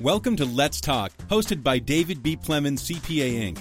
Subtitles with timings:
[0.00, 2.34] Welcome to Let's Talk, hosted by David B.
[2.34, 3.58] Plemons, CPA Inc.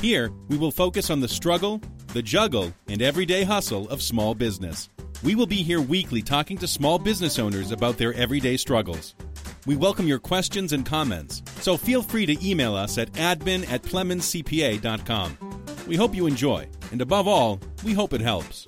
[0.00, 1.80] Here, we will focus on the struggle,
[2.12, 4.88] the juggle, and everyday hustle of small business.
[5.24, 9.16] We will be here weekly talking to small business owners about their everyday struggles.
[9.66, 13.82] We welcome your questions and comments, so feel free to email us at admin at
[13.82, 15.64] plemonscpa.com.
[15.88, 18.64] We hope you enjoy, and above all, we hope it helps.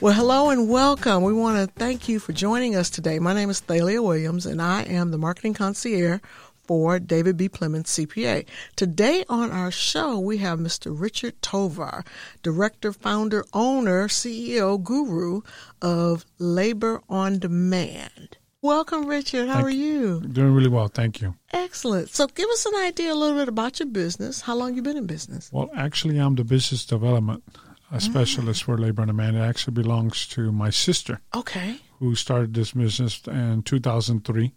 [0.00, 1.22] Well, hello and welcome.
[1.22, 3.18] We want to thank you for joining us today.
[3.18, 6.20] My name is Thalia Williams, and I am the marketing concierge
[6.66, 7.48] for David B.
[7.48, 8.44] Plemons CPA.
[8.76, 10.92] Today on our show, we have Mr.
[10.98, 12.04] Richard Tovar,
[12.42, 15.40] director, founder, owner, CEO, guru
[15.80, 18.36] of Labor on Demand.
[18.60, 19.48] Welcome, Richard.
[19.48, 20.20] How Thank are you?
[20.20, 21.34] Doing really well, thank you.
[21.52, 22.10] Excellent.
[22.10, 24.40] So, give us an idea a little bit about your business.
[24.40, 25.50] How long you been in business?
[25.52, 27.44] Well, actually, I'm the business development
[27.92, 29.36] a specialist for Labor on Demand.
[29.36, 31.76] It actually belongs to my sister, Okay.
[31.98, 34.52] who started this business in 2003.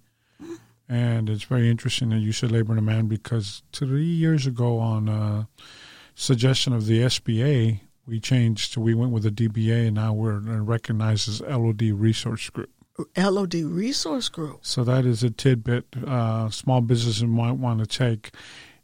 [0.90, 5.10] And it's very interesting that you said Labor on Demand because three years ago, on
[5.10, 5.44] uh,
[6.16, 8.78] suggestion of the SBA, we changed.
[8.78, 12.70] We went with the DBA, and now we're recognized as LOD Resource Group.
[13.18, 14.60] LOD Resource Group.
[14.66, 18.32] So that is a tidbit uh, small businesses might want to take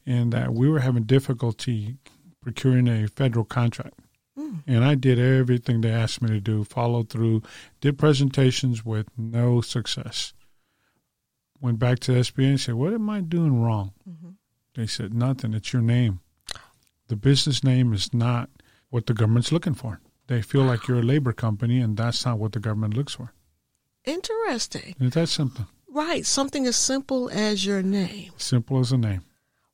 [0.06, 1.96] in that we were having difficulty
[2.42, 3.94] procuring a federal contract.
[4.36, 7.44] And I did everything they asked me to do, followed through,
[7.82, 10.34] did presentations with no success.
[11.62, 13.94] Went back to the SBA and said, What am I doing wrong?
[14.10, 14.30] Mm-hmm.
[14.76, 15.54] They said, Nothing.
[15.54, 16.20] It's your name.
[17.08, 18.50] The business name is not
[18.90, 20.00] what the government's looking for.
[20.28, 23.34] They feel like you're a labor company, and that's not what the government looks for.
[24.06, 24.96] Interesting.
[25.00, 25.68] It's that simple.
[25.90, 26.26] Right.
[26.26, 28.32] Something as simple as your name.
[28.38, 29.22] Simple as a name.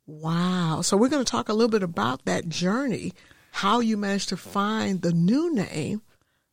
[0.06, 0.82] Wow.
[0.82, 3.14] So we're going to talk a little bit about that journey,
[3.52, 6.02] how you managed to find the new name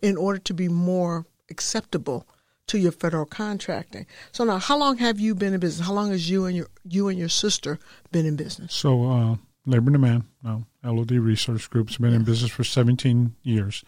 [0.01, 2.27] in order to be more acceptable
[2.67, 4.07] to your federal contracting.
[4.33, 5.87] So now, how long have you been in business?
[5.87, 7.79] How long has you and your you and your sister
[8.11, 8.75] been in business?
[8.75, 9.37] So, uh,
[9.67, 13.85] Labor Demand, no, LOD Research Group's been in business for 17 years.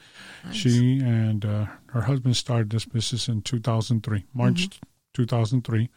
[0.50, 4.80] She and uh, her husband started this business in 2003, March
[5.14, 5.88] 2003.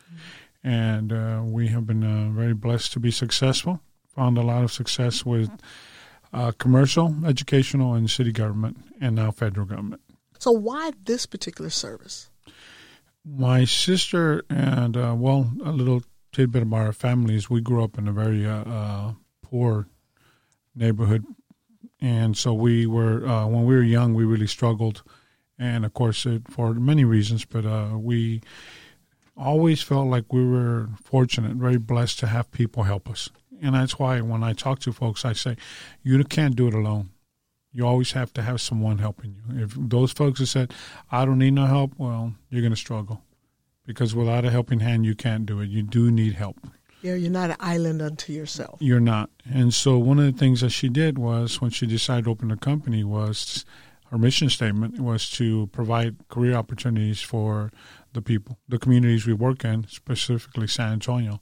[0.63, 3.81] And uh, we have been uh, very blessed to be successful.
[4.15, 5.49] Found a lot of success with
[6.33, 10.01] uh, commercial, educational, and city government, and now federal government.
[10.39, 12.29] So why this particular service?
[13.23, 17.49] My sister and uh, well, a little tidbit about our families.
[17.49, 19.87] We grew up in a very uh, uh, poor
[20.75, 21.25] neighborhood,
[21.99, 25.03] and so we were uh, when we were young, we really struggled,
[25.59, 27.45] and of course, it, for many reasons.
[27.45, 28.41] But uh, we
[29.37, 33.29] always felt like we were fortunate, very blessed to have people help us,
[33.61, 35.55] and that's why when I talk to folks, I say,
[36.03, 37.11] you can't do it alone
[37.73, 39.63] you always have to have someone helping you.
[39.63, 40.73] If those folks have said,
[41.11, 43.21] I don't need no help, well, you're going to struggle.
[43.85, 45.69] Because without a helping hand, you can't do it.
[45.69, 46.57] You do need help.
[47.01, 48.77] Yeah, you're not an island unto yourself.
[48.79, 49.31] You're not.
[49.51, 52.51] And so one of the things that she did was when she decided to open
[52.51, 53.65] a company was
[54.11, 57.71] her mission statement was to provide career opportunities for
[58.13, 61.41] the people, the communities we work in, specifically San Antonio.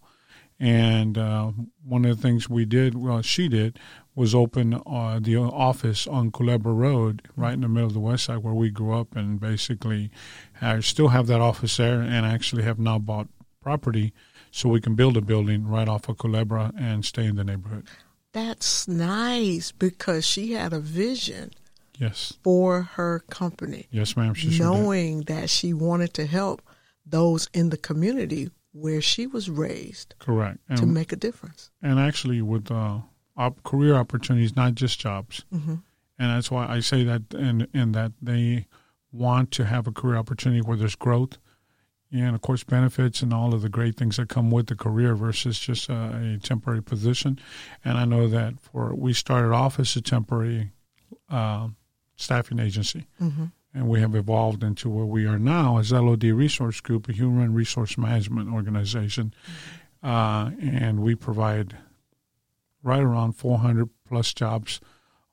[0.60, 1.52] And uh,
[1.86, 3.80] one of the things we did, well, she did,
[4.14, 8.26] was open uh, the office on Culebra Road, right in the middle of the West
[8.26, 10.12] Side, where we grew up, and basically
[10.62, 13.30] I still have that office there, and I actually have now bought
[13.62, 14.14] property
[14.52, 17.88] so we can build a building right off of Culebra and stay in the neighborhood.
[18.34, 21.52] That's nice because she had a vision
[21.98, 23.88] Yes, for her company.
[23.92, 24.34] yes, ma'am.
[24.34, 26.62] She sure knowing that she wanted to help
[27.06, 30.60] those in the community where she was raised Correct.
[30.76, 31.72] to make a difference.
[31.82, 33.00] and actually, with uh,
[33.38, 35.46] op- career opportunities, not just jobs.
[35.52, 35.76] hmm
[36.22, 38.68] and that's why I say that in in that they
[39.12, 41.38] want to have a career opportunity where there's growth,
[42.12, 45.16] and of course benefits and all of the great things that come with the career
[45.16, 47.40] versus just a, a temporary position.
[47.86, 50.72] And I know that for we started off as a temporary
[51.30, 51.70] uh,
[52.18, 53.46] staffing agency, hmm
[53.80, 57.54] and we have evolved into where we are now as LOD Resource Group, a human
[57.54, 59.34] resource management organization,
[60.04, 61.78] uh, and we provide
[62.84, 64.82] right around 400 plus jobs,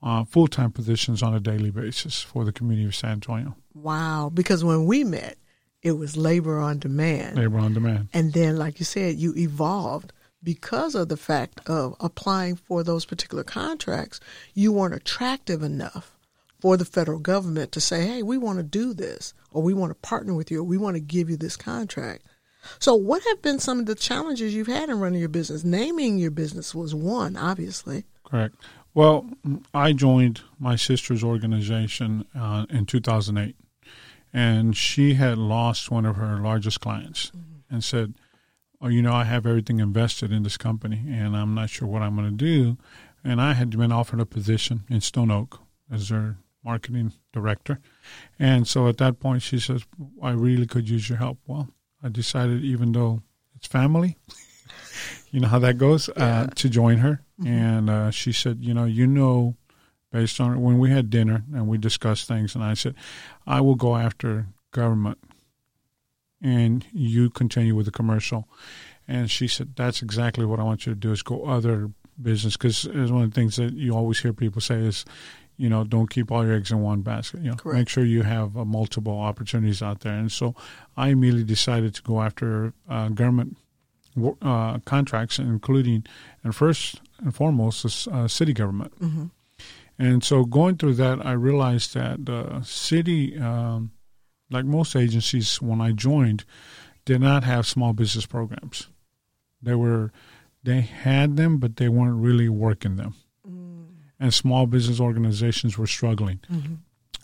[0.01, 3.57] uh, full time positions on a daily basis for the community of San Antonio.
[3.75, 4.31] Wow.
[4.33, 5.39] Because when we met,
[5.83, 7.37] it was labor on demand.
[7.37, 8.11] Labor on demand.
[8.13, 13.05] And then, like you said, you evolved because of the fact of applying for those
[13.05, 14.21] particular contracts.
[14.55, 16.16] You weren't attractive enough
[16.61, 19.91] for the federal government to say, hey, we want to do this, or we want
[19.91, 22.25] to partner with you, or we want to give you this contract.
[22.79, 25.65] So, what have been some of the challenges you've had in running your business?
[25.65, 28.05] Naming your business was one, obviously.
[28.25, 28.57] Correct.
[28.93, 29.29] Well,
[29.75, 33.55] I joined my sister's organization uh, in 2008,
[34.33, 37.31] and she had lost one of her largest clients
[37.71, 38.15] and said,
[38.81, 42.03] oh, you know, I have everything invested in this company and I'm not sure what
[42.03, 42.77] I'm going to do.
[43.25, 45.61] And I had been offered a position in Stone Oak
[45.91, 47.79] as their marketing director.
[48.39, 49.85] And so at that point, she says,
[50.21, 51.39] I really could use your help.
[51.47, 51.69] Well,
[52.03, 53.23] I decided, even though
[53.55, 54.19] it's family,
[55.31, 56.41] you know how that goes, uh, yeah.
[56.41, 57.23] uh, to join her.
[57.41, 57.53] Mm-hmm.
[57.53, 59.55] And uh, she said, you know, you know,
[60.11, 62.97] based on when we had dinner and we discussed things, and I said,
[63.47, 65.19] I will go after government
[66.43, 68.49] and you continue with the commercial.
[69.09, 71.91] And she said, that's exactly what I want you to do is go other
[72.21, 75.05] business because it's one of the things that you always hear people say is,
[75.57, 77.41] you know, don't keep all your eggs in one basket.
[77.43, 77.79] You know, Correct.
[77.79, 80.15] make sure you have uh, multiple opportunities out there.
[80.15, 80.55] And so
[80.97, 83.57] I immediately decided to go after uh, government
[84.43, 86.05] uh, contracts, including
[86.43, 88.99] and first and foremost the uh, city government.
[89.01, 89.25] Mm-hmm.
[89.99, 93.93] And so going through that, I realized that the city, um,
[94.51, 96.45] like most agencies, when I joined,
[97.07, 98.89] did not have small business programs.
[99.63, 100.13] They were,
[100.63, 103.15] they had them, but they weren't really working them
[104.19, 106.75] and small business organizations were struggling, mm-hmm.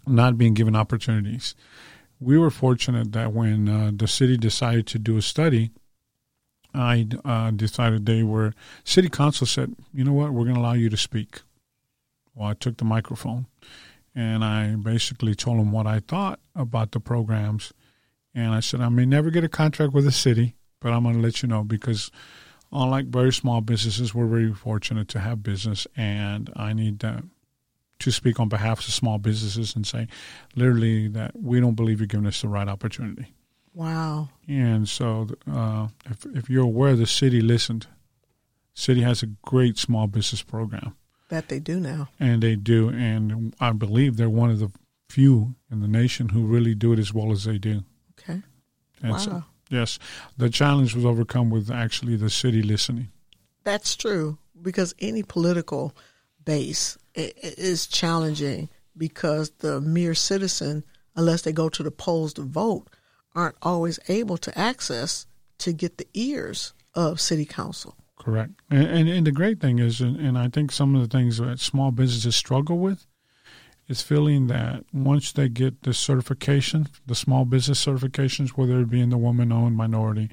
[0.06, 1.54] not being given opportunities.
[2.20, 5.70] We were fortunate that when uh, the city decided to do a study,
[6.74, 8.54] I uh, decided they were,
[8.84, 11.42] city council said, you know what, we're going to allow you to speak.
[12.34, 13.46] Well, I took the microphone
[14.14, 17.72] and I basically told them what I thought about the programs.
[18.34, 21.16] And I said, I may never get a contract with the city, but I'm going
[21.16, 22.10] to let you know because
[22.72, 27.24] unlike very small businesses, we're very fortunate to have business, and I need to,
[28.00, 30.08] to speak on behalf of small businesses and say,
[30.56, 33.34] literally, that we don't believe you're giving us the right opportunity.
[33.74, 34.28] Wow.
[34.48, 37.86] And so, uh, if if you're aware, the city listened.
[38.74, 40.94] City has a great small business program.
[41.28, 42.08] That they do now.
[42.20, 44.70] And they do, and I believe they're one of the
[45.08, 47.82] few in the nation who really do it as well as they do.
[48.18, 48.42] Okay.
[49.02, 49.18] And wow.
[49.18, 49.98] So, Yes,
[50.36, 53.08] the challenge was overcome with actually the city listening.
[53.64, 55.96] That's true because any political
[56.44, 60.84] base is challenging because the mere citizen,
[61.16, 62.88] unless they go to the polls to vote,
[63.34, 65.26] aren't always able to access
[65.56, 67.96] to get the ears of city council.
[68.18, 68.52] Correct.
[68.70, 71.38] And, and, and the great thing is, and, and I think some of the things
[71.38, 73.06] that small businesses struggle with
[73.92, 79.00] is feeling that once they get the certification, the small business certifications, whether it be
[79.00, 80.30] in the woman-owned, minority,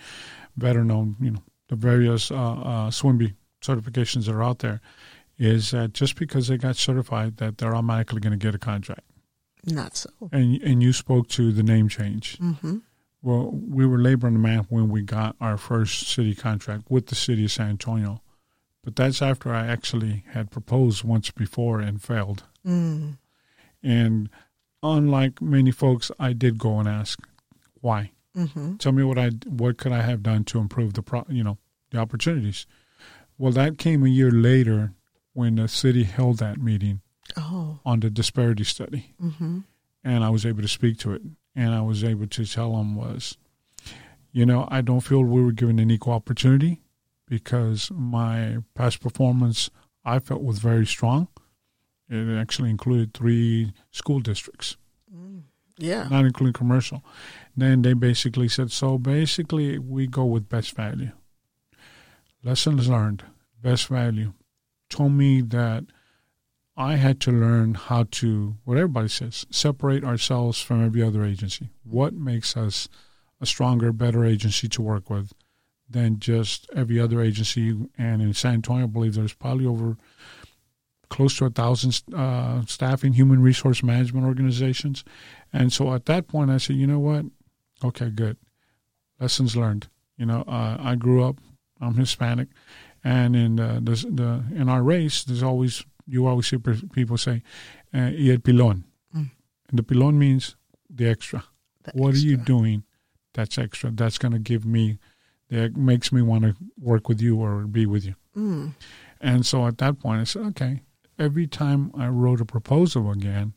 [0.57, 4.81] veteran-owned, you know, the various uh, uh, SWINBI certifications that are out there,
[5.37, 9.03] is that just because they got certified, that they're automatically going to get a contract.
[9.65, 10.09] Not so.
[10.31, 12.39] And and you spoke to the name change.
[12.39, 12.77] Mm-hmm.
[13.21, 17.15] Well, we were Labor on Demand when we got our first city contract with the
[17.15, 18.21] city of San Antonio,
[18.83, 22.43] but that's after I actually had proposed once before and failed.
[22.65, 23.17] Mm.
[23.83, 24.29] And
[24.83, 27.19] unlike many folks, I did go and ask
[27.81, 28.11] why.
[28.35, 28.75] Mm-hmm.
[28.77, 31.57] Tell me what I what could I have done to improve the pro, you know
[31.91, 32.67] the opportunities.
[33.37, 34.93] Well, that came a year later
[35.33, 37.01] when the city held that meeting
[37.37, 37.79] oh.
[37.85, 39.59] on the disparity study, mm-hmm.
[40.03, 41.21] and I was able to speak to it,
[41.55, 43.37] and I was able to tell them was,
[44.31, 46.81] you know, I don't feel we were given an equal opportunity
[47.27, 49.69] because my past performance
[50.05, 51.27] I felt was very strong
[52.09, 54.77] it actually included three school districts.
[55.15, 55.43] Mm,
[55.77, 56.07] yeah.
[56.09, 57.03] Not including commercial.
[57.55, 61.11] Then they basically said, so basically we go with best value.
[62.43, 63.23] Lessons learned,
[63.61, 64.33] best value.
[64.89, 65.85] Told me that
[66.75, 71.69] I had to learn how to, what everybody says, separate ourselves from every other agency.
[71.83, 72.87] What makes us
[73.41, 75.33] a stronger, better agency to work with
[75.89, 77.77] than just every other agency?
[77.97, 79.97] And in San Antonio, I believe there's probably over
[81.09, 85.03] close to a thousand uh, staff in human resource management organizations.
[85.51, 87.25] And so at that point, I said, you know what?
[87.83, 88.37] Okay, good.
[89.19, 89.87] Lessons learned.
[90.17, 91.37] You know, uh, I grew up.
[91.81, 92.49] I'm Hispanic,
[93.05, 97.41] and in the, the, the, in our race, there's always you always see people say,
[97.93, 98.83] uh, "y el pilón,"
[99.15, 99.31] mm.
[99.69, 100.57] and the pilón means
[100.89, 101.45] the extra.
[101.83, 102.27] The what extra.
[102.27, 102.83] are you doing?
[103.33, 103.91] That's extra.
[103.91, 104.99] That's going to give me
[105.49, 108.15] that makes me want to work with you or be with you.
[108.35, 108.73] Mm.
[109.21, 110.81] And so at that point, I said, okay,
[111.19, 113.53] every time I wrote a proposal again,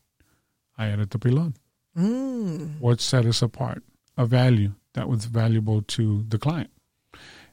[0.76, 1.54] I added the pilón.
[1.96, 2.80] Mm.
[2.80, 3.82] What set us apart?
[4.16, 6.70] A value that was valuable to the client.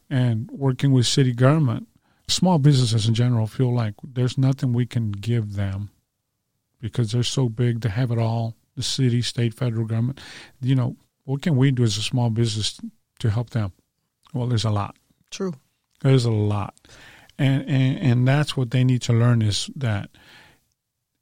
[0.09, 1.87] And working with city government,
[2.27, 5.91] small businesses in general feel like there's nothing we can give them
[6.81, 10.19] because they're so big to have it all the city, state, federal government.
[10.61, 12.79] You know, what can we do as a small business
[13.19, 13.73] to help them?
[14.33, 14.95] Well, there's a lot.
[15.29, 15.53] True.
[16.01, 16.75] There's a lot
[17.39, 20.10] and, and and that's what they need to learn is that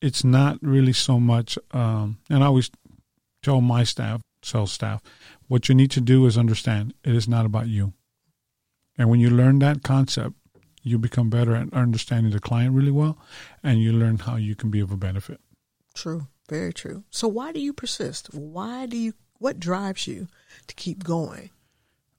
[0.02, 1.58] it's not really so much.
[1.72, 2.72] Um, and I always
[3.42, 5.02] tell my staff, sales staff,
[5.48, 7.94] what you need to do is understand it is not about you.
[8.98, 10.34] And when you learn that concept,
[10.82, 13.18] you become better at understanding the client really well,
[13.62, 15.40] and you learn how you can be of a benefit.
[15.94, 17.04] True, very true.
[17.12, 18.34] So why do you persist?
[18.34, 19.14] Why do you?
[19.40, 20.28] What drives you
[20.66, 21.52] to keep going?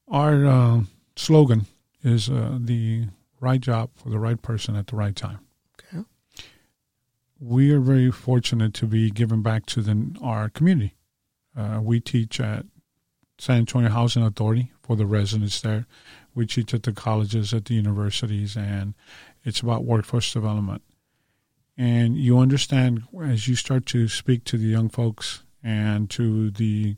[0.06, 0.80] Our uh,
[1.16, 1.66] slogan
[2.04, 3.06] is uh, the
[3.40, 5.40] right job for the right person at the right time.
[5.80, 6.04] Okay.
[7.40, 10.94] We are very fortunate to be giving back to the, our community.
[11.56, 12.66] Uh, we teach at
[13.38, 15.86] San Antonio Housing Authority for the residents there.
[16.34, 18.94] We teach at the colleges, at the universities, and
[19.44, 20.82] it's about workforce development.
[21.76, 26.96] And you understand as you start to speak to the young folks and to the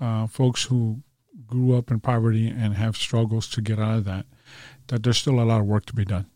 [0.00, 1.02] uh, folks who
[1.46, 4.26] grew up in poverty and have struggles to get out of that,
[4.88, 6.26] that there's still a lot of work to be done.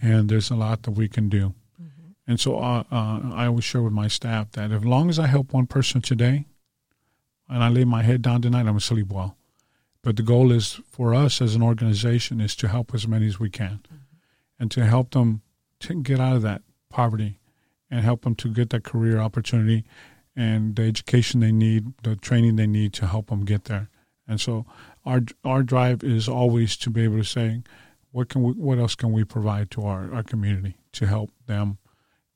[0.00, 1.54] And there's a lot that we can do.
[1.80, 2.10] Mm-hmm.
[2.26, 5.26] And so uh, uh, I always share with my staff that as long as I
[5.26, 6.46] help one person today
[7.48, 9.36] and I lay my head down tonight, I'm to sleep well.
[10.02, 13.38] But the goal is for us as an organization is to help as many as
[13.38, 13.96] we can mm-hmm.
[14.58, 15.42] and to help them
[15.80, 17.38] to get out of that poverty
[17.90, 19.84] and help them to get that career opportunity
[20.34, 23.88] and the education they need, the training they need to help them get there.
[24.26, 24.64] And so
[25.04, 27.62] our our drive is always to be able to say,
[28.12, 31.78] what can we, what else can we provide to our, our community to help them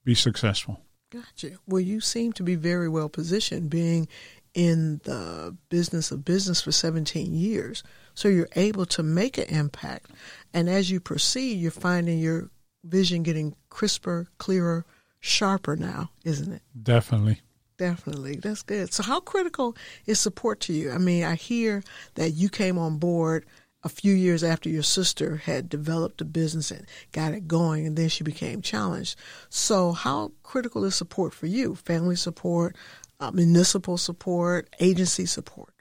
[0.05, 0.81] be successful?
[1.11, 1.53] Gotcha.
[1.67, 4.09] Well, you seem to be very well positioned, being
[4.55, 7.85] in the business of business for 17 years.
[8.15, 10.11] So you're able to make an impact.
[10.55, 12.49] And as you proceed, you're finding your
[12.83, 14.87] vision getting crisper, clearer,
[15.21, 16.63] sharper now, isn't it?
[16.83, 17.41] Definitely.
[17.79, 18.37] Definitely.
[18.37, 18.93] That's good.
[18.93, 20.91] So, how critical is support to you?
[20.91, 21.83] I mean, I hear
[22.15, 23.45] that you came on board
[23.83, 27.97] a few years after your sister had developed a business and got it going, and
[27.97, 29.19] then she became challenged.
[29.51, 31.75] So, how critical is support for you?
[31.75, 32.77] Family support,
[33.21, 35.75] uh, municipal support, agency support?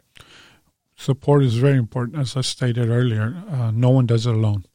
[0.97, 2.19] Support is very important.
[2.19, 4.65] As I stated earlier, uh, no one does it alone.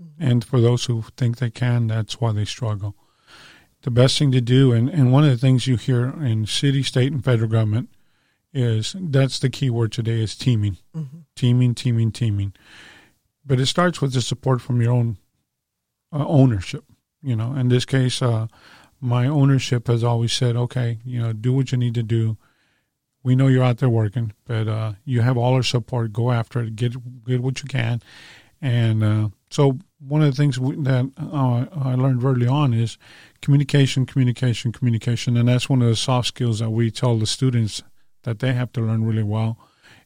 [0.00, 0.22] Mm-hmm.
[0.22, 2.94] And for those who think they can, that's why they struggle
[3.82, 4.72] the best thing to do.
[4.72, 7.88] And, and one of the things you hear in city, state, and federal government
[8.52, 11.18] is that's the key word today is teaming, mm-hmm.
[11.36, 12.52] teaming, teaming, teaming.
[13.44, 15.16] But it starts with the support from your own
[16.12, 16.84] uh, ownership.
[17.22, 18.48] You know, in this case, uh,
[19.00, 22.36] my ownership has always said, okay, you know, do what you need to do.
[23.24, 26.12] We know you're out there working, but uh, you have all our support.
[26.12, 26.76] Go after it.
[26.76, 28.02] Get get what you can,
[28.60, 32.96] and uh, so one of the things that uh, I learned early on is
[33.42, 37.82] communication, communication, communication, and that's one of the soft skills that we tell the students
[38.22, 39.58] that they have to learn really well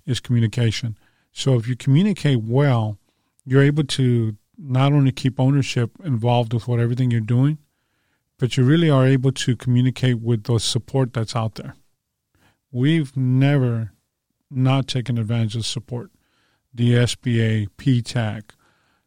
[0.05, 0.99] is communication.
[1.31, 2.99] So if you communicate well,
[3.45, 7.59] you're able to not only keep ownership involved with what everything you're doing,
[8.39, 11.77] but you really are able to communicate with the support that's out there.
[12.73, 13.93] We've never
[14.51, 16.11] not taken advantage of support.
[16.75, 18.56] The SBA, PTAC,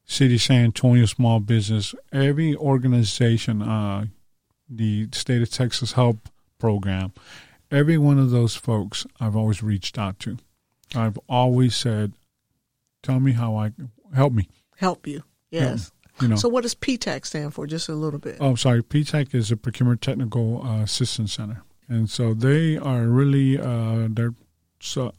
[0.09, 4.07] City San Antonio Small Business, every organization, uh,
[4.67, 6.17] the State of Texas HUB
[6.57, 7.13] Program,
[7.69, 10.37] every one of those folks I've always reached out to.
[10.95, 12.13] I've always said,
[13.03, 13.71] "Tell me how I
[14.13, 15.91] help me." Help you, yes.
[16.01, 16.35] Help, you know.
[16.37, 17.67] So, what does PTAC stand for?
[17.67, 18.37] Just a little bit.
[18.39, 18.81] Oh, sorry.
[18.81, 24.33] PTAC is a Procurement Technical uh, Assistance Center, and so they are really uh, they're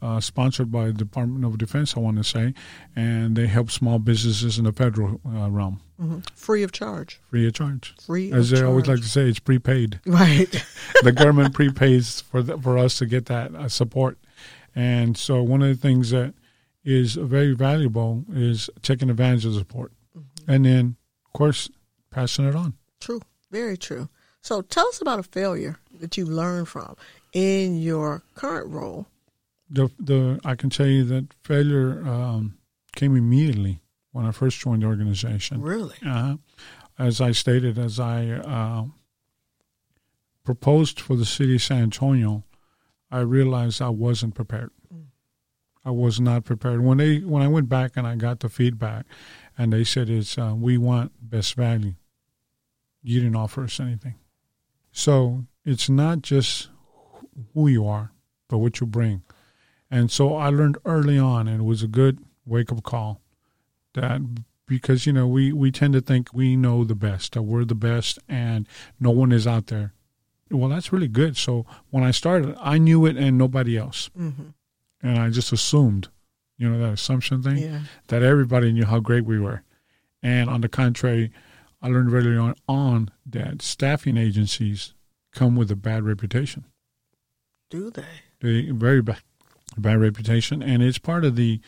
[0.01, 2.53] uh, sponsored by the Department of Defense, I want to say,
[2.95, 5.81] and they help small businesses in the federal uh, realm.
[6.01, 6.19] Mm-hmm.
[6.35, 7.19] Free of charge.
[7.29, 7.93] Free of charge.
[8.05, 8.67] Free As they charge.
[8.67, 9.99] always like to say, it's prepaid.
[10.05, 10.49] Right.
[11.03, 14.17] the government prepays for the, for us to get that uh, support.
[14.75, 16.33] And so one of the things that
[16.83, 19.91] is very valuable is taking advantage of the support.
[20.17, 20.51] Mm-hmm.
[20.51, 21.69] And then, of course,
[22.09, 22.73] passing it on.
[22.99, 23.21] True.
[23.51, 24.09] Very true.
[24.41, 26.95] So tell us about a failure that you learned from
[27.33, 29.07] in your current role
[29.71, 32.57] the the I can tell you that failure um,
[32.95, 35.61] came immediately when I first joined the organization.
[35.61, 35.95] Really?
[36.05, 36.35] Uh,
[36.99, 38.85] as I stated, as I uh,
[40.43, 42.43] proposed for the city of San Antonio,
[43.09, 44.71] I realized I wasn't prepared.
[44.93, 45.05] Mm.
[45.85, 46.83] I was not prepared.
[46.83, 49.05] When they when I went back and I got the feedback,
[49.57, 51.95] and they said it's uh, we want best value.
[53.01, 54.15] You didn't offer us anything,
[54.91, 56.69] so it's not just
[57.53, 58.11] who you are,
[58.47, 59.23] but what you bring.
[59.91, 63.21] And so I learned early on, and it was a good wake up call
[63.93, 64.21] that
[64.65, 67.75] because, you know, we, we tend to think we know the best, that we're the
[67.75, 68.65] best, and
[69.01, 69.93] no one is out there.
[70.49, 71.35] Well, that's really good.
[71.35, 74.09] So when I started, I knew it and nobody else.
[74.17, 74.49] Mm-hmm.
[75.03, 76.07] And I just assumed,
[76.57, 77.81] you know, that assumption thing, yeah.
[78.07, 79.63] that everybody knew how great we were.
[80.23, 81.31] And on the contrary,
[81.81, 84.93] I learned early on, on that staffing agencies
[85.33, 86.65] come with a bad reputation.
[87.69, 88.05] Do they?
[88.39, 89.21] They very bad
[89.77, 91.61] bad reputation, and it's part of the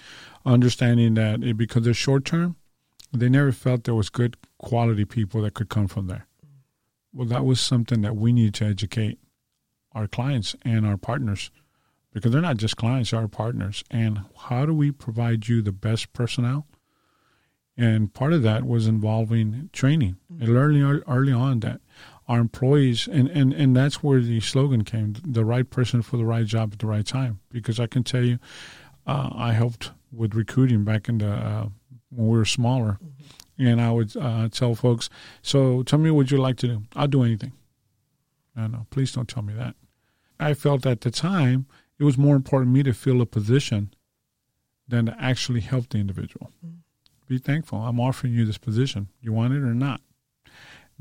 [0.45, 2.55] understanding that it, because they're short term,
[3.11, 6.27] they never felt there was good quality people that could come from there.
[7.13, 9.19] Well, that was something that we need to educate
[9.93, 11.51] our clients and our partners
[12.11, 13.83] because they're not just clients, they're our partners.
[13.91, 16.67] And how do we provide you the best personnel?
[17.77, 20.17] And part of that was involving training.
[20.31, 20.43] Mm-hmm.
[20.43, 21.81] And early, early on that
[22.27, 26.25] our employees, and, and, and that's where the slogan came, the right person for the
[26.25, 27.39] right job at the right time.
[27.51, 28.39] Because I can tell you,
[29.05, 31.67] uh, I helped with recruiting back in the, uh,
[32.09, 32.99] when we were smaller.
[33.03, 33.67] Mm-hmm.
[33.67, 35.09] And I would uh, tell folks,
[35.41, 36.83] so tell me what you'd like to do.
[36.95, 37.53] I'll do anything.
[38.55, 39.75] No, no, please don't tell me that.
[40.39, 41.67] I felt at the time–
[41.99, 43.93] it was more important to me to fill a position
[44.87, 46.51] than to actually help the individual.
[46.65, 46.77] Mm-hmm.
[47.27, 47.79] Be thankful.
[47.79, 49.09] I'm offering you this position.
[49.21, 50.01] You want it or not?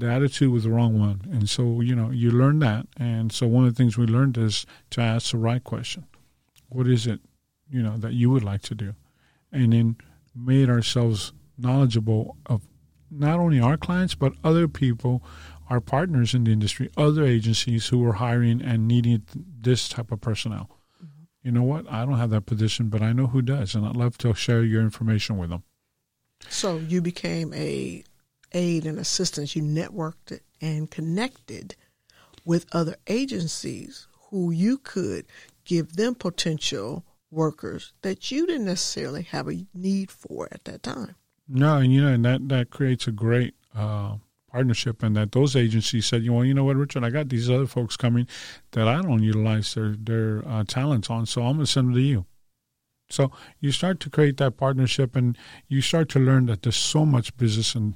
[0.02, 1.20] The attitude was the wrong one.
[1.30, 2.88] And so, you know, you learn that.
[2.96, 6.06] And so one of the things we learned is to ask the right question.
[6.70, 7.20] What is it,
[7.70, 8.96] you know, that you would like to do?
[9.52, 9.96] And then
[10.34, 12.62] made ourselves knowledgeable of
[13.12, 15.22] not only our clients, but other people
[15.70, 20.20] our partners in the industry, other agencies who were hiring and needing this type of
[20.20, 21.22] personnel mm-hmm.
[21.44, 21.88] you know what?
[21.88, 24.64] I don't have that position, but I know who does, and I'd love to share
[24.64, 25.62] your information with them.
[26.48, 28.02] So you became a
[28.54, 29.56] aid and assistance.
[29.56, 31.76] You networked and connected
[32.44, 35.26] with other agencies who you could
[35.64, 41.14] give them potential workers that you didn't necessarily have a need for at that time.
[41.48, 44.16] No, and you know, and that that creates a great uh,
[44.50, 47.50] partnership and that those agencies said, you know, you know what, Richard, I got these
[47.50, 48.28] other folks coming
[48.72, 51.94] that I don't utilize their their uh, talents on, so I'm going to send them
[51.94, 52.26] to you.
[53.10, 53.30] So
[53.60, 55.36] you start to create that partnership, and
[55.68, 57.94] you start to learn that there's so much business and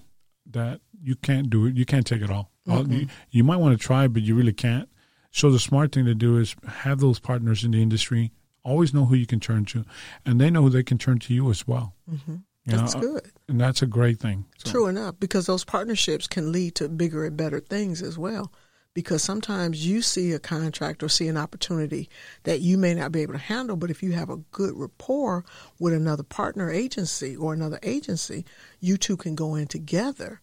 [0.50, 1.76] that you can't do it.
[1.76, 2.50] You can't take it all.
[2.66, 2.92] Mm-hmm.
[2.92, 4.88] You, you might want to try, but you really can't.
[5.30, 8.32] So the smart thing to do is have those partners in the industry.
[8.64, 9.84] Always know who you can turn to,
[10.24, 11.94] and they know who they can turn to you as well.
[12.10, 12.36] Mm-hmm.
[12.64, 13.30] You that's know, good.
[13.48, 14.46] And that's a great thing.
[14.58, 14.70] So.
[14.70, 18.52] True enough, because those partnerships can lead to bigger and better things as well.
[18.96, 22.08] Because sometimes you see a contract or see an opportunity
[22.44, 25.44] that you may not be able to handle, but if you have a good rapport
[25.78, 28.46] with another partner agency or another agency,
[28.80, 30.40] you two can go in together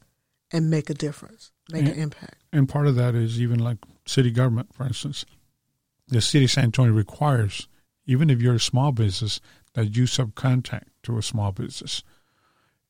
[0.52, 2.44] and make a difference, make and, an impact.
[2.54, 5.26] And part of that is even like city government, for instance.
[6.10, 7.68] The city of San Antonio requires,
[8.06, 9.42] even if you're a small business,
[9.74, 12.04] that you subcontract to a small business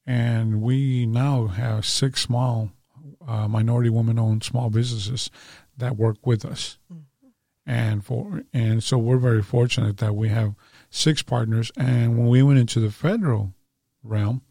[0.06, 2.72] and we now have six small
[3.28, 5.30] uh, minority women-owned small businesses
[5.78, 7.30] that work with us, mm-hmm.
[7.66, 10.56] and for and so we're very fortunate that we have
[10.90, 11.72] six partners.
[11.78, 13.54] And when we went into the federal
[14.04, 14.42] realm,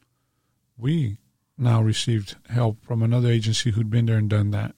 [0.77, 1.19] we
[1.57, 4.75] now received help from another agency who'd been there and done that,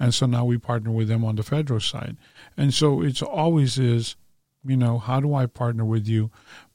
[0.00, 2.16] and so now we partner with them on the federal side.
[2.56, 4.16] And so it's always is,
[4.64, 6.30] you know, how do I partner with you?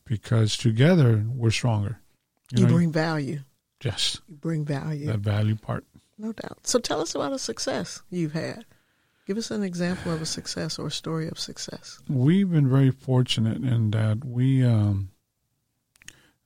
[0.05, 1.99] Because together we're stronger.
[2.51, 3.39] You, you know, bring value.
[3.83, 4.19] Yes.
[4.27, 5.05] You bring value.
[5.05, 5.85] That value part.
[6.19, 6.67] No doubt.
[6.67, 8.65] So tell us about a success you've had.
[9.25, 11.99] Give us an example of a success or a story of success.
[12.09, 15.11] We've been very fortunate in that we um,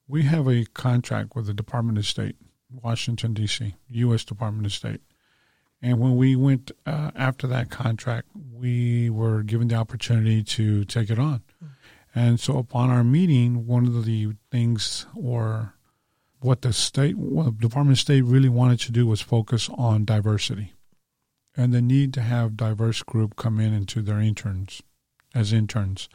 [0.07, 2.36] we have a contract with the Department of State,
[2.69, 4.23] Washington D.C., U.S.
[4.23, 5.01] Department of State,
[5.81, 11.09] and when we went uh, after that contract, we were given the opportunity to take
[11.09, 11.41] it on.
[11.63, 11.65] Mm-hmm.
[12.15, 15.73] And so, upon our meeting, one of the things or
[16.43, 20.73] what the state, what Department of State really wanted to do was focus on diversity
[21.56, 24.82] and the need to have diverse group come in into their interns
[25.36, 26.10] as interns.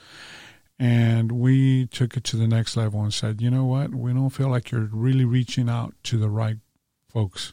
[0.79, 3.95] And we took it to the next level and said, you know what?
[3.95, 6.59] We don't feel like you're really reaching out to the right
[7.09, 7.53] folks.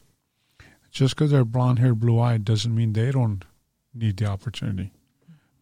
[0.90, 3.44] Just because they're blonde haired, blue eyed doesn't mean they don't
[3.92, 4.92] need the opportunity.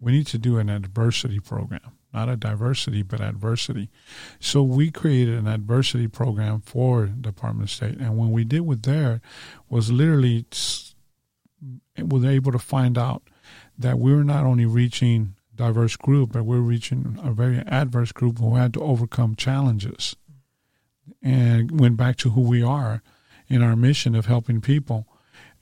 [0.01, 3.91] We need to do an adversity program not a diversity, but adversity.
[4.39, 7.99] So we created an adversity program for Department of State.
[7.99, 9.21] And when we did with there
[9.69, 10.47] was literally
[11.99, 13.23] was able to find out
[13.79, 18.39] that we were not only reaching diverse group, but we're reaching a very adverse group
[18.39, 20.17] who had to overcome challenges
[21.23, 23.03] and went back to who we are
[23.49, 25.07] in our mission of helping people.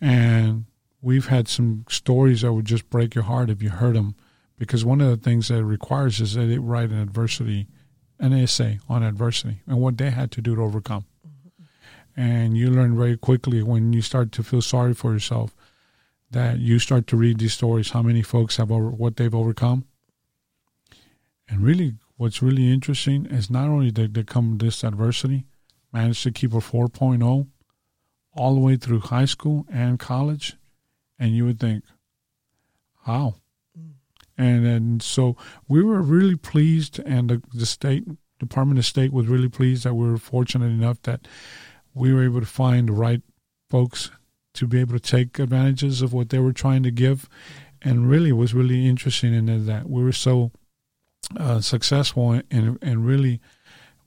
[0.00, 0.66] And
[1.00, 4.14] we've had some stories that would just break your heart if you heard them
[4.62, 7.66] because one of the things that it requires is that they write an adversity,
[8.20, 11.04] an essay on adversity and what they had to do to overcome.
[11.26, 12.20] Mm-hmm.
[12.20, 15.52] And you learn very quickly when you start to feel sorry for yourself
[16.30, 19.84] that you start to read these stories, how many folks have over what they've overcome.
[21.48, 25.44] And really, what's really interesting is not only did they come this adversity,
[25.92, 27.48] managed to keep a 4.0
[28.36, 30.54] all the way through high school and college,
[31.18, 31.82] and you would think,
[33.04, 33.41] how?
[34.38, 35.36] And, and so
[35.68, 38.04] we were really pleased, and the, the state
[38.38, 41.28] Department of State was really pleased that we were fortunate enough that
[41.94, 43.22] we were able to find the right
[43.70, 44.10] folks
[44.54, 47.28] to be able to take advantages of what they were trying to give.
[47.80, 50.50] And really, was really interesting in that we were so
[51.36, 53.40] uh, successful and and really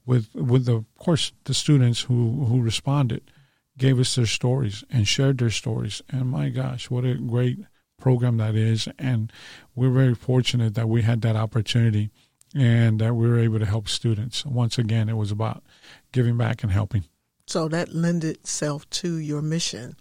[0.06, 3.32] with with the, of course the students who who responded
[3.78, 6.02] gave us their stories and shared their stories.
[6.10, 7.60] And my gosh, what a great
[8.06, 8.88] program that is!
[9.00, 9.34] And
[9.74, 12.12] we're very fortunate that we had that opportunity
[12.54, 14.46] and that we were able to help students.
[14.46, 15.64] Once again, it was about
[16.12, 17.06] giving back and helping.
[17.48, 19.96] So that lended itself to your mission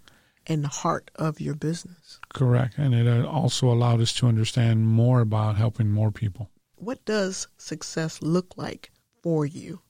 [0.45, 2.19] and the heart of your business.
[2.31, 2.77] Correct.
[2.77, 6.51] And it uh, also allowed us to understand more about helping more people.
[6.75, 8.91] What does success look like
[9.23, 9.81] for you?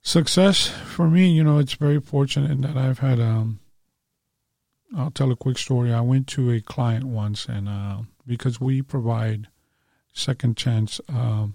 [0.00, 3.20] Success for me, you know, it's very fortunate that I've had.
[3.20, 3.60] Um,
[4.96, 5.92] I'll tell a quick story.
[5.92, 9.48] I went to a client once, and uh, because we provide
[10.12, 11.46] second chance uh,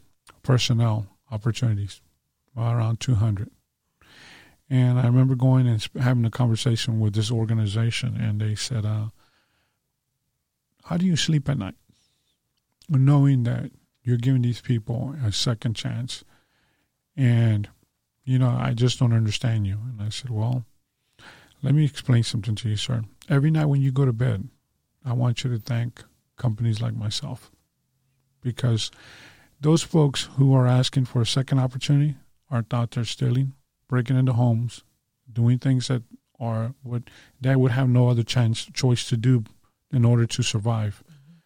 [0.44, 2.02] personnel opportunities,
[2.58, 3.50] around 200.
[4.70, 9.08] And I remember going and having a conversation with this organization, and they said, uh,
[10.86, 11.76] How do you sleep at night?
[12.90, 13.72] Knowing that
[14.04, 16.24] you're giving these people a second chance.
[17.18, 17.68] And,
[18.24, 19.80] you know, I just don't understand you.
[19.90, 20.66] And I said, Well,
[21.62, 23.04] let me explain something to you, sir.
[23.30, 24.50] Every night when you go to bed,
[25.04, 26.04] I want you to thank
[26.38, 27.52] companies like myself
[28.42, 28.92] because
[29.60, 32.16] those folks who are asking for a second opportunity
[32.52, 33.54] aren't out there stealing,
[33.88, 34.84] breaking into homes,
[35.32, 36.04] doing things that
[36.40, 37.04] are what
[37.40, 39.44] they would have no other chance choice to do
[39.92, 41.04] in order to survive.
[41.06, 41.38] Mm-hmm.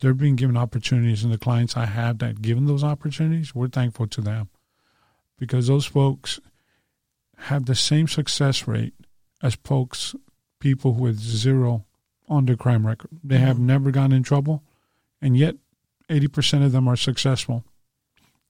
[0.00, 4.06] They're being given opportunities, and the clients I have that given those opportunities, we're thankful
[4.08, 4.48] to them
[5.38, 6.40] because those folks
[7.36, 8.94] have the same success rate
[9.42, 10.14] as folks,
[10.60, 11.84] people with zero
[12.28, 13.10] on their crime record.
[13.24, 13.44] They mm-hmm.
[13.44, 14.62] have never gotten in trouble,
[15.20, 15.56] and yet
[16.08, 17.64] 80% of them are successful.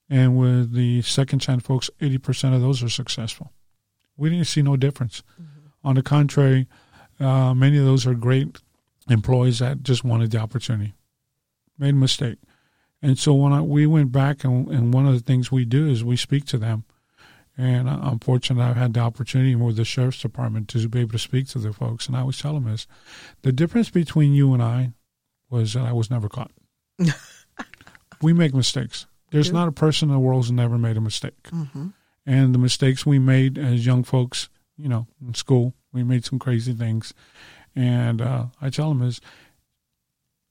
[0.09, 3.51] And with the second chance folks, 80% of those are successful.
[4.17, 5.23] We didn't see no difference.
[5.41, 5.87] Mm-hmm.
[5.87, 6.67] On the contrary,
[7.19, 8.57] uh, many of those are great
[9.09, 10.93] employees that just wanted the opportunity,
[11.77, 12.37] made a mistake.
[13.01, 15.87] And so when I, we went back, and, and one of the things we do
[15.87, 16.83] is we speak to them.
[17.61, 21.19] And I'm fortunate I've had the opportunity with the sheriff's department to be able to
[21.19, 22.07] speak to the folks.
[22.07, 22.87] And I always tell them is
[23.43, 24.93] the difference between you and I
[25.51, 26.49] was that I was never caught.
[28.21, 29.05] we make mistakes.
[29.29, 31.43] There's not a person in the world who's never made a mistake.
[31.51, 31.89] Mm-hmm.
[32.25, 36.39] And the mistakes we made as young folks, you know, in school, we made some
[36.39, 37.13] crazy things.
[37.75, 39.21] And uh, I tell them is,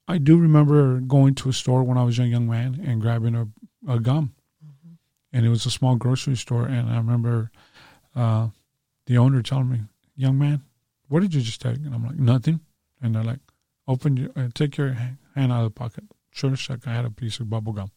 [0.07, 3.35] I do remember going to a store when I was a young man and grabbing
[3.35, 3.49] a,
[3.89, 4.35] a gum.
[5.33, 6.67] And it was a small grocery store.
[6.67, 7.51] And I remember
[8.15, 8.49] uh,
[9.07, 9.81] the owner telling me,
[10.17, 10.63] young man,
[11.09, 11.77] what did you just take?
[11.77, 12.61] And I'm like, nothing.
[13.03, 13.41] And they're like,
[13.87, 15.19] open your, uh, take your hand
[15.53, 16.05] out of the pocket.
[16.31, 17.91] Sure as I had a piece of bubble gum.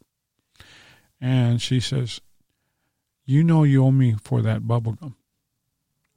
[1.21, 2.19] And she says,
[3.25, 5.15] You know you owe me for that bubble gum.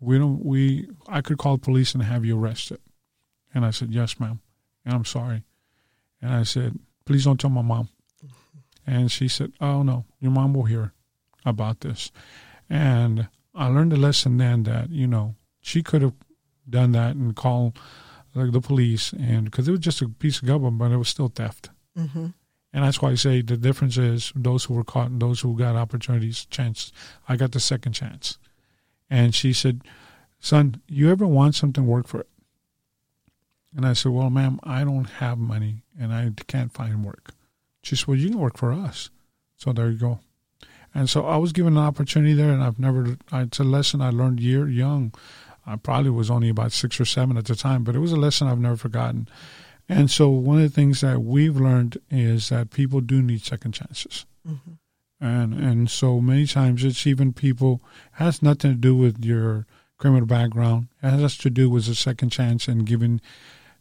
[0.01, 2.81] We don't we I could call the police and have you arrested.
[3.55, 4.41] And I said, Yes, ma'am.
[4.85, 5.43] And I'm sorry.
[6.23, 7.89] And I said, Please don't tell my mom.
[8.87, 10.93] And she said, Oh no, your mom will hear
[11.47, 12.13] about this.
[12.69, 16.15] And I learned a lesson then that, you know, she could have
[16.69, 17.79] done that and called
[18.35, 21.09] like, the police and because it was just a piece of gum, but it was
[21.09, 21.71] still theft.
[21.99, 22.27] Mm-hmm.
[22.73, 25.57] And that's why I say the difference is those who were caught and those who
[25.57, 26.93] got opportunities, chance.
[27.27, 28.37] I got the second chance.
[29.09, 29.81] And she said,
[30.41, 32.29] Son, you ever want something, work for it.
[33.75, 37.33] And I said, Well, ma'am, I don't have money and I can't find work.
[37.83, 39.11] She said, Well, you can work for us.
[39.57, 40.21] So there you go.
[40.97, 44.09] And so I was given an opportunity there, and I've never, it's a lesson I
[44.09, 45.13] learned year young.
[45.67, 48.17] I probably was only about six or seven at the time, but it was a
[48.17, 49.29] lesson I've never forgotten.
[49.91, 53.73] And so one of the things that we've learned is that people do need second
[53.73, 54.25] chances.
[54.49, 54.73] Mm-hmm.
[55.21, 57.83] And and so many times it's even people
[58.13, 59.67] has nothing to do with your
[59.99, 60.89] criminal background.
[61.03, 63.21] It has to do with a second chance and giving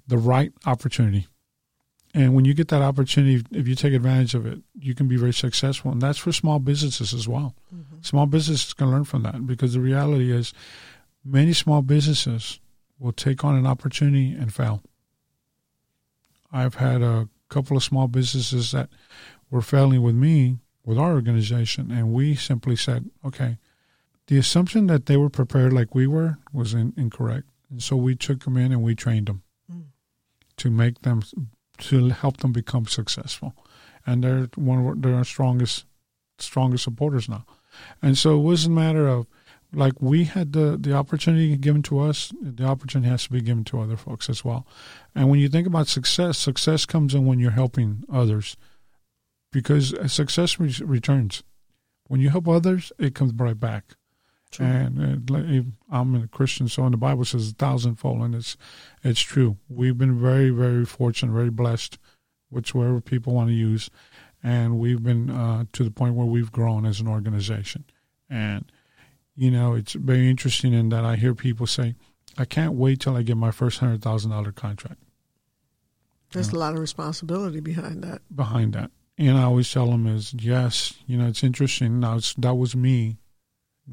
[0.05, 1.27] the right opportunity.
[2.15, 5.17] And when you get that opportunity, if you take advantage of it, you can be
[5.17, 5.91] very successful.
[5.91, 7.55] And that's for small businesses as well.
[7.75, 7.97] Mm-hmm.
[8.03, 10.53] Small businesses can learn from that because the reality is
[11.25, 12.61] many small businesses
[12.99, 14.81] will take on an opportunity and fail.
[16.53, 18.87] I've had a couple of small businesses that
[19.51, 23.57] were failing with me, with our organization, and we simply said, okay,
[24.27, 27.49] the assumption that they were prepared like we were was in, incorrect.
[27.69, 29.83] And so we took them in and we trained them mm.
[30.57, 31.23] to make them,
[31.77, 33.53] to help them become successful.
[34.05, 35.85] And they're one of our strongest,
[36.37, 37.45] strongest supporters now.
[38.01, 39.27] And so it wasn't a matter of,
[39.73, 43.63] like we had the, the opportunity given to us, the opportunity has to be given
[43.65, 44.65] to other folks as well.
[45.13, 48.55] And when you think about success, success comes in when you're helping others
[49.51, 51.43] because success re- returns.
[52.07, 53.95] When you help others, it comes right back.
[54.55, 54.65] True.
[54.65, 58.55] And uh, I'm a Christian, so in the Bible says a thousandfold, and it's
[59.03, 59.57] it's true.
[59.67, 61.97] We've been very, very fortunate, very blessed,
[62.49, 63.89] whichever people want to use,
[64.41, 67.83] and we've been uh, to the point where we've grown as an organization.
[68.29, 68.71] And
[69.35, 71.95] you know, it's very interesting in that I hear people say,
[72.37, 75.01] "I can't wait till I get my first hundred thousand dollar contract."
[76.31, 78.21] There's you know, a lot of responsibility behind that.
[78.33, 81.99] Behind that, and I always tell them is yes, you know, it's interesting.
[81.99, 83.17] Now that was me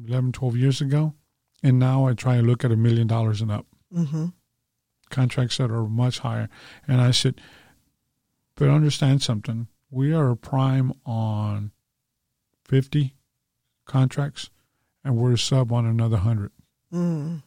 [0.07, 1.13] 11, 12 years ago.
[1.61, 3.65] And now I try to look at a million dollars and up.
[3.93, 4.27] Mm-hmm.
[5.09, 6.49] Contracts that are much higher.
[6.87, 7.39] And I said,
[8.55, 9.67] but understand something.
[9.89, 11.71] We are a prime on
[12.65, 13.15] 50
[13.85, 14.49] contracts,
[15.03, 16.51] and we're a sub on another 100.
[16.93, 17.43] Mm.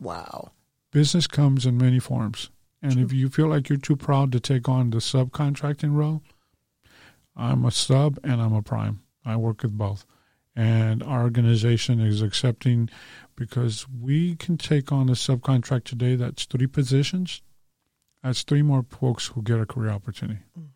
[0.00, 0.52] Wow.
[0.92, 2.50] Business comes in many forms.
[2.82, 3.02] And True.
[3.02, 6.22] if you feel like you're too proud to take on the subcontracting role,
[7.36, 9.02] I'm a sub and I'm a prime.
[9.24, 10.06] I work with both
[10.58, 12.90] and our organization is accepting
[13.36, 17.42] because we can take on a subcontract today that's three positions.
[18.24, 20.40] That's three more folks who get a career opportunity.
[20.58, 20.66] Mm.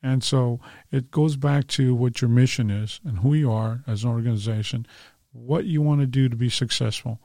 [0.00, 0.60] And so
[0.92, 4.86] it goes back to what your mission is and who you are as an organization,
[5.32, 7.20] what you want to do to be successful,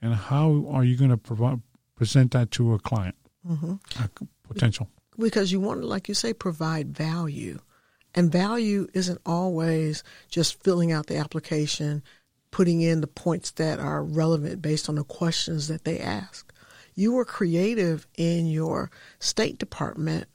[0.00, 1.60] and how are you going to provide,
[1.94, 3.74] present that to a client, mm-hmm.
[4.02, 4.08] a
[4.48, 4.88] potential.
[5.18, 7.58] Because you want to, like you say, provide value.
[8.14, 12.02] And value isn't always just filling out the application,
[12.50, 16.52] putting in the points that are relevant based on the questions that they ask.
[16.94, 20.26] You were creative in your State Department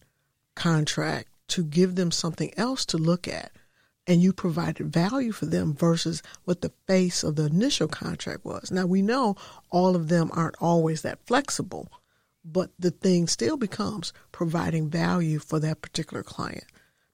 [0.55, 3.51] contract to give them something else to look at.
[4.07, 8.71] And you provided value for them versus what the face of the initial contract was.
[8.71, 9.35] Now, we know
[9.71, 11.91] all of them aren't always that flexible,
[12.43, 16.65] but the thing still becomes providing value for that particular client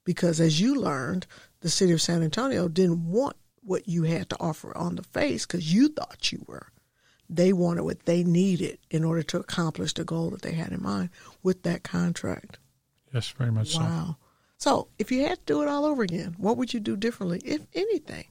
[0.03, 1.27] because as you learned,
[1.61, 5.45] the city of San Antonio didn't want what you had to offer on the face
[5.45, 6.67] because you thought you were.
[7.29, 10.81] They wanted what they needed in order to accomplish the goal that they had in
[10.81, 11.09] mind
[11.43, 12.57] with that contract.
[13.13, 13.81] Yes, very much wow.
[13.81, 13.85] so.
[13.85, 14.17] Wow.
[14.57, 17.41] So, if you had to do it all over again, what would you do differently,
[17.43, 18.25] if anything?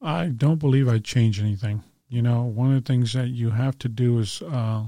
[0.00, 1.82] I don't believe I'd change anything.
[2.08, 4.86] You know, one of the things that you have to do is, uh,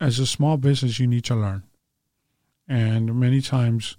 [0.00, 1.62] as a small business, you need to learn.
[2.66, 3.96] And many times,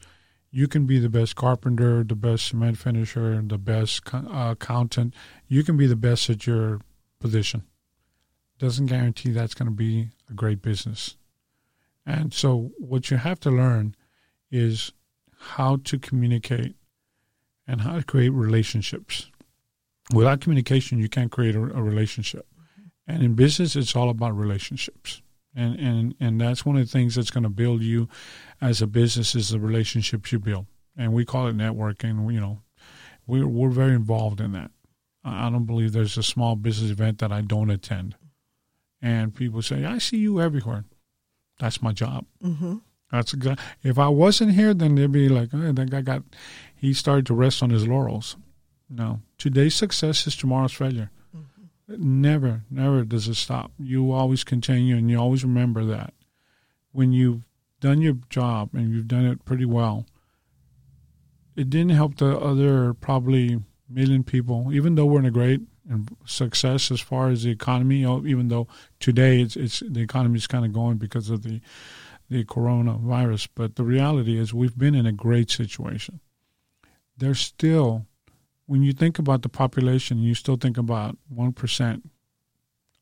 [0.55, 5.15] you can be the best carpenter, the best cement finisher, the best uh, accountant.
[5.47, 6.79] You can be the best at your
[7.19, 7.63] position.
[8.59, 11.17] Doesn't guarantee that's going to be a great business.
[12.05, 13.95] And so, what you have to learn
[14.51, 14.91] is
[15.39, 16.75] how to communicate
[17.65, 19.31] and how to create relationships.
[20.13, 22.45] Without communication, you can't create a, a relationship.
[23.07, 25.23] And in business, it's all about relationships
[25.55, 28.07] and and and that's one of the things that's going to build you
[28.61, 30.65] as a business is the relationships you build.
[30.97, 32.61] And we call it networking you know.
[33.25, 34.71] We're we're very involved in that.
[35.23, 38.15] I don't believe there's a small business event that i don't attend.
[39.01, 40.85] And people say i see you everywhere.
[41.59, 42.25] That's my job.
[42.43, 42.77] Mm-hmm.
[43.11, 46.23] that's exactly if i wasn't here then they'd be like oh, that guy got
[46.75, 48.37] he started to rest on his laurels.
[48.89, 49.21] No.
[49.37, 51.09] Today's success is tomorrow's failure
[51.99, 53.71] Never, never does it stop.
[53.77, 56.13] You always continue, and you always remember that
[56.91, 57.43] when you've
[57.79, 60.05] done your job and you've done it pretty well,
[61.55, 65.61] it didn't help the other probably million people, even though we're in a great
[66.25, 68.01] success as far as the economy.
[68.03, 68.67] Even though
[68.99, 71.61] today it's, it's the economy is kind of going because of the
[72.29, 76.19] the coronavirus, but the reality is we've been in a great situation.
[77.17, 78.07] There's still
[78.65, 82.01] when you think about the population, you still think about 1%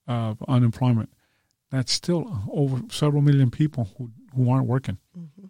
[0.08, 1.10] of unemployment.
[1.71, 4.97] That's still over several million people who, who aren't working.
[5.17, 5.45] Mm-hmm.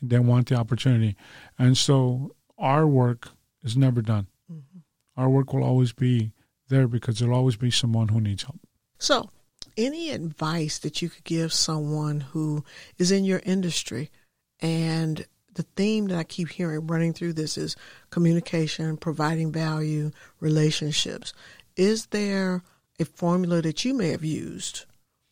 [0.00, 1.16] They want the opportunity.
[1.58, 3.28] And so our work
[3.62, 4.28] is never done.
[4.50, 5.20] Mm-hmm.
[5.20, 6.32] Our work will always be
[6.68, 8.60] there because there'll always be someone who needs help.
[8.98, 9.30] So,
[9.76, 12.64] any advice that you could give someone who
[12.98, 14.10] is in your industry
[14.60, 15.26] and
[15.56, 17.76] the theme that I keep hearing running through this is
[18.10, 21.32] communication, providing value, relationships.
[21.76, 22.62] Is there
[23.00, 24.84] a formula that you may have used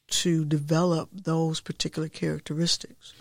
[0.08, 3.14] to develop those particular characteristics?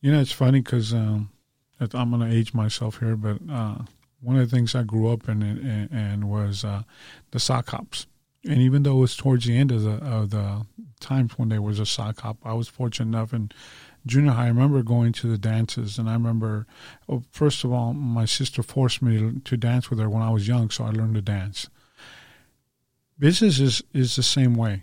[0.00, 1.30] You know, it's funny because um,
[1.78, 3.76] I'm going to age myself here, but uh,
[4.20, 6.82] one of the things I grew up in and, and was uh,
[7.32, 8.06] the sock hops.
[8.44, 10.64] And even though it was towards the end of the, of the
[11.00, 13.52] times when there was a sock hop, I was fortunate enough and
[14.06, 16.66] junior high, I remember going to the dances, and I remember,
[17.06, 20.48] well, first of all, my sister forced me to dance with her when I was
[20.48, 21.68] young, so I learned to dance.
[23.18, 24.82] Business is, is the same way.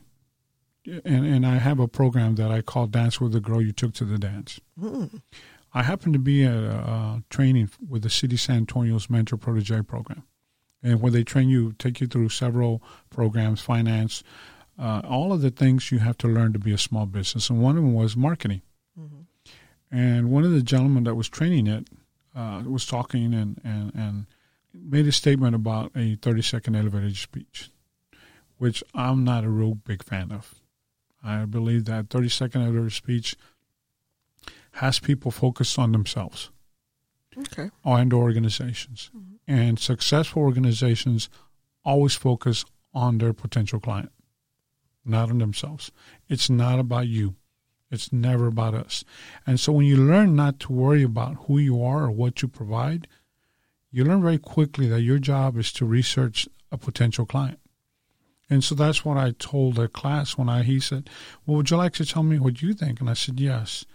[0.85, 3.93] And, and I have a program that I call Dance with the Girl You Took
[3.95, 4.61] to the Dance.
[4.79, 5.21] Mm.
[5.73, 9.81] I happened to be at a, a training with the City San Antonio's Mentor Protege
[9.81, 10.23] program.
[10.83, 14.23] and where they train you, take you through several programs, finance,
[14.79, 17.49] uh, all of the things you have to learn to be a small business.
[17.49, 18.61] And one of them was marketing.
[18.99, 19.95] Mm-hmm.
[19.97, 21.87] And one of the gentlemen that was training it
[22.35, 24.25] uh, was talking and, and, and
[24.73, 27.69] made a statement about a 30 second elevator speech,
[28.57, 30.55] which I'm not a real big fan of.
[31.23, 33.35] I believe that 30 second elevator speech
[34.73, 36.51] has people focused on themselves
[37.37, 37.69] okay.
[37.83, 39.09] and organizations.
[39.15, 39.33] Mm-hmm.
[39.47, 41.29] And successful organizations
[41.83, 44.11] always focus on their potential client,
[45.05, 45.91] not on themselves.
[46.27, 47.35] It's not about you.
[47.89, 49.03] It's never about us.
[49.45, 52.47] And so when you learn not to worry about who you are or what you
[52.47, 53.07] provide,
[53.91, 57.59] you learn very quickly that your job is to research a potential client.
[58.49, 61.09] And so that's what I told the class when I he said,
[61.45, 62.99] Well, would you like to tell me what you think?
[62.99, 63.85] And I said, Yes.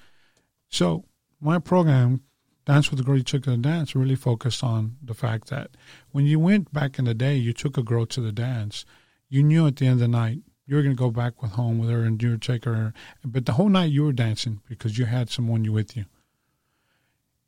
[0.69, 1.05] So
[1.41, 2.23] my program,
[2.65, 5.71] Dance with the Girl You Took to the Dance, really focused on the fact that
[6.13, 8.85] when you went back in the day, you took a girl to the dance,
[9.29, 10.41] you knew at the end of the night
[10.73, 12.95] you were going to go back with home with her and you would take her.
[13.23, 16.07] But the whole night you were dancing because you had someone you with you.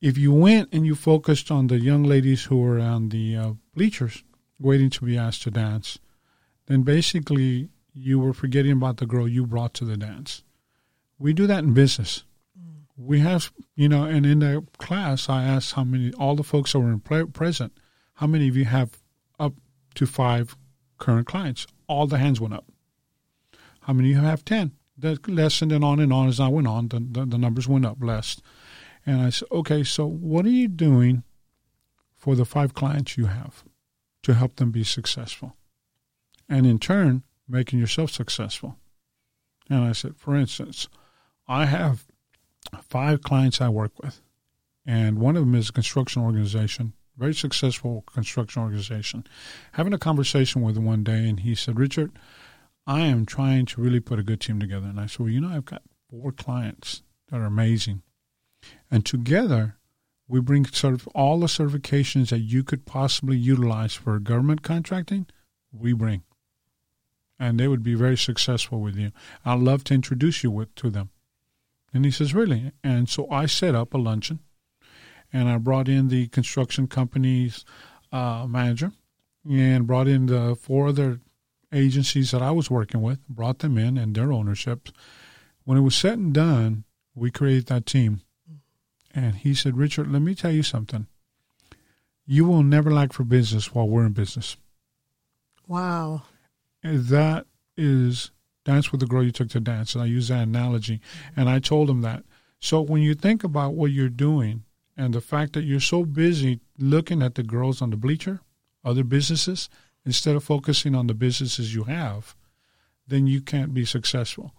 [0.03, 3.53] If you went and you focused on the young ladies who were on the uh,
[3.75, 4.23] bleachers
[4.61, 5.99] waiting to be asked to dance,
[6.67, 10.43] then basically you were forgetting about the girl you brought to the dance.
[11.19, 12.25] We do that in business.
[12.61, 12.83] Mm.
[12.99, 16.73] We have, you know, and in the class, I asked how many, all the folks
[16.73, 17.73] that were pre- present,
[18.17, 18.99] how many of you have
[19.41, 19.55] up
[19.95, 20.59] to five
[20.99, 21.67] current clients?
[21.89, 22.67] All the hands went up.
[23.85, 24.73] How many you have 10?
[24.97, 27.69] The less, and then on and on as I went on, the, the, the numbers
[27.69, 28.41] went up less.
[29.05, 31.23] And I said, okay, so what are you doing
[32.17, 33.65] for the five clients you have
[34.23, 35.57] to help them be successful?
[36.49, 38.77] And in turn, making yourself successful.
[39.69, 40.89] And I said, for instance,
[41.47, 42.07] I have
[42.83, 44.23] five clients I work with,
[44.87, 49.27] and one of them is a construction organization, very successful construction organization.
[49.73, 52.13] Having a conversation with him one day, and he said, Richard,
[52.87, 54.87] I am trying to really put a good team together.
[54.87, 58.03] And I said, Well, you know, I've got four clients that are amazing.
[58.91, 59.77] And together,
[60.29, 65.27] we bring sort of all the certifications that you could possibly utilize for government contracting,
[65.73, 66.23] we bring.
[67.39, 69.13] And they would be very successful with you.
[69.45, 71.11] I'd love to introduce you with, to them.
[71.93, 72.73] And he says, Really?
[72.83, 74.41] And so I set up a luncheon
[75.33, 77.65] and I brought in the construction company's
[78.13, 78.93] uh, manager
[79.49, 81.21] and brought in the four other
[81.75, 84.89] agencies that I was working with, brought them in and their ownership.
[85.65, 86.85] When it was said and done,
[87.15, 88.21] we created that team.
[89.15, 91.07] And he said, Richard, let me tell you something.
[92.27, 94.57] You will never lack for business while we're in business.
[95.67, 96.23] Wow.
[96.83, 98.31] And that is
[98.65, 99.95] dance with the girl you took to dance.
[99.95, 101.01] And I use that analogy.
[101.37, 102.25] And I told him that.
[102.61, 104.65] So when you think about what you're doing
[104.97, 108.41] and the fact that you're so busy looking at the girls on the bleacher,
[108.85, 109.69] other businesses,
[110.05, 112.35] instead of focusing on the businesses you have,
[113.07, 114.53] then you can't be successful.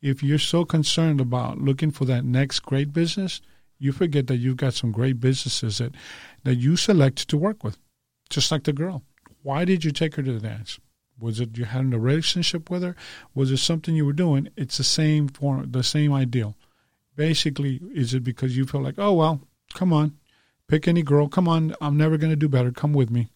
[0.00, 3.40] If you're so concerned about looking for that next great business,
[3.78, 5.94] you forget that you've got some great businesses that,
[6.44, 7.78] that you select to work with,
[8.30, 9.02] just like the girl.
[9.42, 10.78] Why did you take her to the dance?
[11.18, 12.96] Was it you had a relationship with her?
[13.34, 14.48] Was it something you were doing?
[14.56, 16.56] It's the same form, the same ideal.
[17.16, 19.40] Basically, is it because you feel like, oh well,
[19.74, 20.18] come on,
[20.66, 23.28] pick any girl, come on, I'm never going to do better, come with me,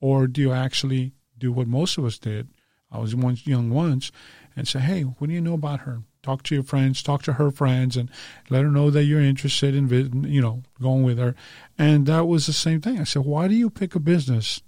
[0.00, 2.48] or do you actually do what most of us did?
[2.90, 4.10] I was once young once,
[4.56, 6.02] and say, hey, what do you know about her?
[6.22, 8.10] Talk to your friends, talk to her friends, and
[8.50, 11.34] let her know that you're interested in, you know, going with her.
[11.78, 12.98] And that was the same thing.
[12.98, 14.62] I said, why do you pick a business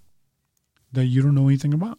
[0.92, 1.98] that you don't know anything about?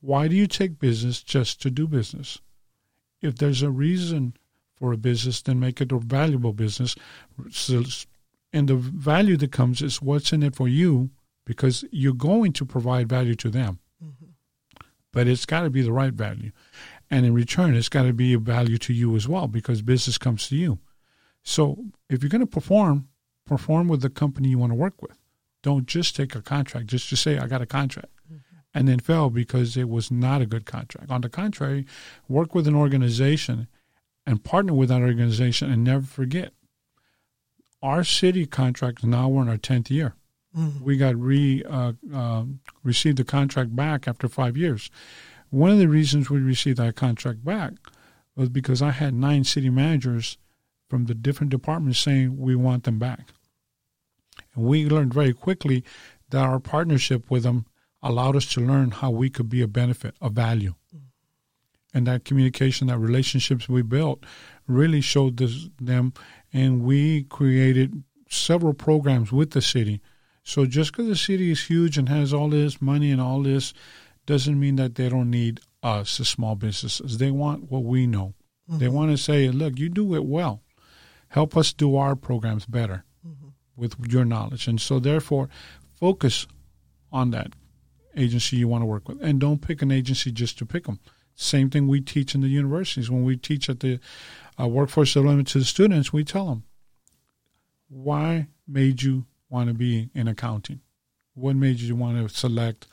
[0.00, 2.38] Why do you take business just to do business?
[3.22, 4.34] If there's a reason
[4.76, 6.94] for a business, then make it a valuable business.
[8.52, 11.10] And the value that comes is what's in it for you
[11.48, 13.78] because you're going to provide value to them.
[14.04, 14.26] Mm-hmm.
[15.14, 16.52] But it's got to be the right value.
[17.10, 20.18] And in return, it's got to be a value to you as well because business
[20.18, 20.78] comes to you.
[21.42, 23.08] So if you're going to perform,
[23.46, 25.16] perform with the company you want to work with.
[25.62, 28.12] Don't just take a contract just to say, I got a contract.
[28.26, 28.36] Mm-hmm.
[28.74, 31.10] And then fail because it was not a good contract.
[31.10, 31.86] On the contrary,
[32.28, 33.68] work with an organization
[34.26, 36.52] and partner with that organization and never forget
[37.82, 40.14] our city contract now we're in our 10th year
[40.56, 40.84] Mm-hmm.
[40.84, 42.44] We got re uh, uh,
[42.82, 44.90] received the contract back after five years.
[45.50, 47.72] One of the reasons we received that contract back
[48.36, 50.38] was because I had nine city managers
[50.88, 53.28] from the different departments saying we want them back,
[54.54, 55.84] and we learned very quickly
[56.30, 57.66] that our partnership with them
[58.02, 60.74] allowed us to learn how we could be a benefit, a value.
[60.94, 61.04] Mm-hmm.
[61.94, 64.24] And that communication, that relationships we built
[64.66, 66.12] really showed this, them,
[66.52, 70.00] and we created several programs with the city
[70.48, 73.74] So just because the city is huge and has all this money and all this
[74.24, 77.18] doesn't mean that they don't need us as small businesses.
[77.18, 78.32] They want what we know.
[78.66, 78.78] Mm-hmm.
[78.78, 80.62] They want to say, look, you do it well.
[81.28, 83.48] Help us do our programs better mm-hmm.
[83.76, 84.66] with your knowledge.
[84.68, 85.50] And so, therefore,
[86.00, 86.46] focus
[87.12, 87.52] on that
[88.16, 89.22] agency you want to work with.
[89.22, 90.98] And don't pick an agency just to pick them.
[91.34, 93.10] Same thing we teach in the universities.
[93.10, 94.00] When we teach at the
[94.58, 96.62] uh, workforce development to the students, we tell them,
[97.90, 100.80] why made you want to be in accounting?
[101.34, 102.86] What made you want to select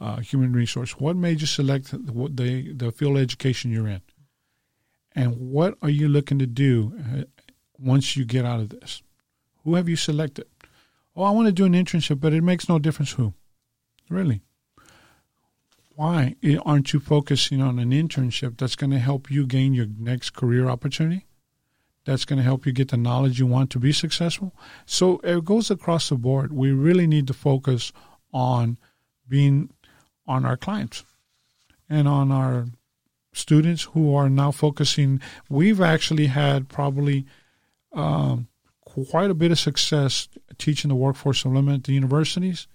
[0.00, 0.98] uh, human resource?
[0.98, 4.02] What made you select the, the, the field education you're in?
[5.14, 7.22] And what are you looking to do uh,
[7.78, 9.02] once you get out of this?
[9.64, 10.46] Who have you selected?
[11.14, 13.34] Oh, I want to do an internship, but it makes no difference who.
[14.08, 14.40] Really.
[15.94, 20.30] Why aren't you focusing on an internship that's going to help you gain your next
[20.30, 21.26] career opportunity?
[22.04, 24.54] That's going to help you get the knowledge you want to be successful.
[24.86, 26.52] So it goes across the board.
[26.52, 27.92] We really need to focus
[28.32, 28.78] on
[29.28, 29.70] being
[30.26, 31.04] on our clients
[31.88, 32.66] and on our
[33.32, 35.20] students who are now focusing.
[35.48, 37.26] We've actually had probably
[37.92, 38.48] um,
[38.84, 40.28] quite a bit of success
[40.58, 42.66] teaching the workforce development at the universities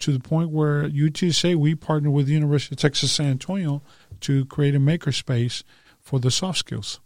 [0.00, 3.82] to the point where UTSA, we partnered with the University of Texas San Antonio
[4.20, 5.62] to create a makerspace
[6.00, 7.00] for the soft skills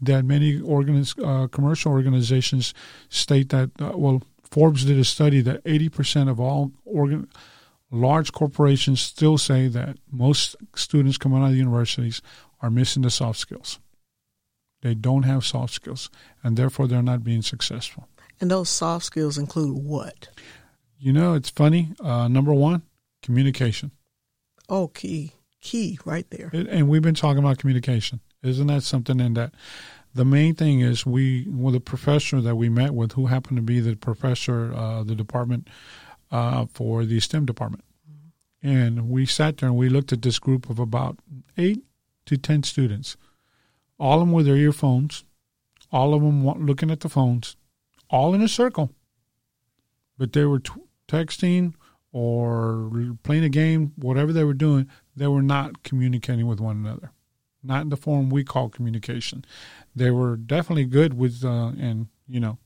[0.00, 2.74] that many organiz- uh, commercial organizations
[3.08, 7.28] state that, uh, well, Forbes did a study that 80% of all organ-
[7.90, 12.22] large corporations still say that most students coming out of the universities
[12.60, 13.78] are missing the soft skills.
[14.82, 16.08] They don't have soft skills,
[16.42, 18.08] and therefore they're not being successful.
[18.40, 20.28] And those soft skills include what?
[20.98, 21.92] You know, it's funny.
[22.00, 22.82] Uh, number one,
[23.22, 23.90] communication.
[24.68, 25.32] Oh, key.
[25.60, 26.50] Key right there.
[26.52, 28.20] It, and we've been talking about communication.
[28.42, 29.52] Isn't that something in that?
[30.14, 33.62] The main thing is we, well, the professor that we met with, who happened to
[33.62, 35.68] be the professor, uh, the department
[36.30, 38.68] uh, for the STEM department, mm-hmm.
[38.68, 41.18] and we sat there and we looked at this group of about
[41.56, 41.82] eight
[42.26, 43.16] to ten students,
[43.98, 45.24] all of them with their earphones,
[45.90, 47.56] all of them looking at the phones,
[48.10, 48.90] all in a circle,
[50.16, 50.72] but they were t-
[51.06, 51.74] texting
[52.12, 52.90] or
[53.22, 57.12] playing a game, whatever they were doing, they were not communicating with one another
[57.62, 59.44] not in the form we call communication.
[59.94, 62.58] They were definitely good with uh, and you know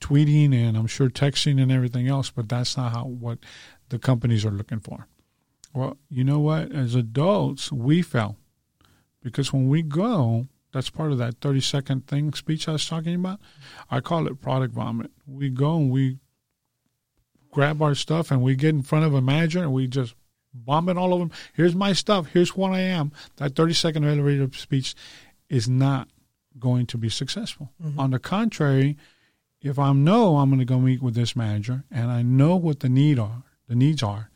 [0.00, 3.38] tweeting and I'm sure texting and everything else, but that's not how what
[3.88, 5.06] the companies are looking for.
[5.72, 6.72] Well, you know what?
[6.72, 8.36] As adults, we fail
[9.22, 13.14] because when we go, that's part of that 30 second thing speech I was talking
[13.14, 13.40] about.
[13.90, 15.10] I call it product vomit.
[15.26, 16.18] We go and we
[17.50, 20.14] grab our stuff and we get in front of a manager and we just
[20.54, 21.32] bombing all over them.
[21.54, 22.28] Here's my stuff.
[22.28, 23.12] Here's what I am.
[23.36, 24.94] That 30 second elevator speech
[25.48, 26.08] is not
[26.58, 27.70] going to be successful.
[27.82, 27.98] Mm-hmm.
[27.98, 28.96] On the contrary,
[29.60, 32.80] if I know I'm going to go meet with this manager and I know what
[32.80, 34.30] the need are, the needs are,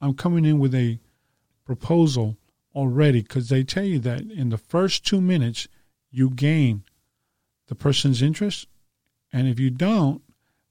[0.00, 0.98] I'm coming in with a
[1.64, 2.36] proposal
[2.74, 5.68] already because they tell you that in the first two minutes
[6.10, 6.84] you gain
[7.68, 8.68] the person's interest,
[9.32, 10.22] and if you don't,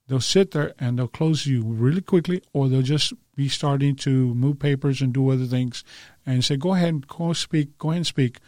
[0.08, 4.34] they'll sit there and they'll close you really quickly, or they'll just be starting to
[4.34, 5.84] move papers and do other things,
[6.24, 8.38] and say, "Go ahead, and go speak, go ahead and speak,"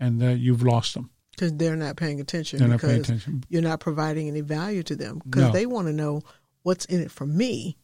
[0.00, 2.58] and uh, you've lost them because they're not paying attention.
[2.58, 3.44] They're not paying attention.
[3.48, 5.52] You're not providing any value to them because no.
[5.52, 6.22] they want to know
[6.62, 7.76] what's in it for me,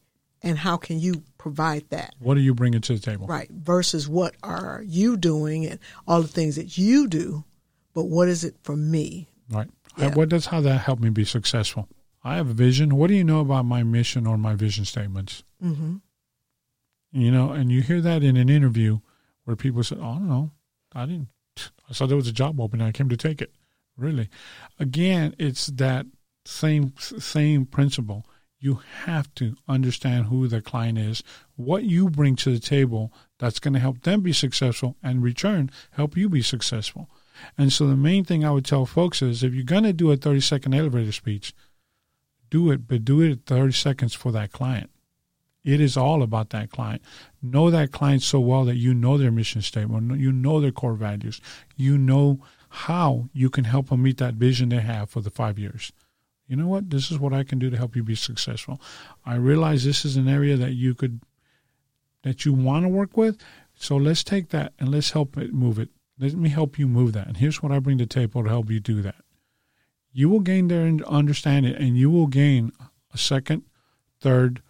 [0.42, 2.14] and how can you provide that?
[2.18, 3.26] What are you bringing to the table?
[3.26, 3.50] Right.
[3.50, 7.44] Versus what are you doing and all the things that you do,
[7.94, 9.28] but what is it for me?
[9.50, 9.68] Right.
[9.96, 10.14] Yeah.
[10.14, 11.88] What does how that help me be successful?
[12.24, 12.96] I have a vision.
[12.96, 15.44] What do you know about my mission or my vision statements?
[15.62, 15.96] Mm-hmm.
[17.12, 19.00] You know, and you hear that in an interview
[19.44, 20.50] where people say, "Oh no,
[20.92, 21.28] I didn't.
[21.88, 22.86] I saw there was a job opening.
[22.86, 23.52] I came to take it."
[23.96, 24.28] Really,
[24.80, 26.06] again, it's that
[26.44, 28.26] same same principle.
[28.58, 31.22] You have to understand who the client is,
[31.54, 35.70] what you bring to the table that's going to help them be successful, and return
[35.92, 37.10] help you be successful.
[37.58, 40.10] And so the main thing I would tell folks is if you're going to do
[40.10, 41.52] a 30 second elevator speech,
[42.54, 44.88] do it, but do it 30 seconds for that client.
[45.64, 47.02] It is all about that client.
[47.42, 50.94] Know that client so well that you know their mission statement, you know their core
[50.94, 51.40] values,
[51.74, 52.38] you know
[52.68, 55.90] how you can help them meet that vision they have for the five years.
[56.46, 56.90] You know what?
[56.90, 58.80] This is what I can do to help you be successful.
[59.26, 61.22] I realize this is an area that you could,
[62.22, 63.36] that you want to work with.
[63.74, 65.88] So let's take that and let's help it move it.
[66.20, 67.26] Let me help you move that.
[67.26, 69.23] And here's what I bring to the table to help you do that
[70.14, 72.72] you will gain their understanding and you will gain
[73.12, 73.64] a second,
[74.20, 74.62] third